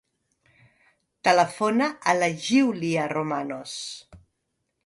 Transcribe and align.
Telefona 1.27 1.91
a 2.13 2.17
la 2.23 2.31
Giulia 2.49 3.07
Romanos. 3.15 3.79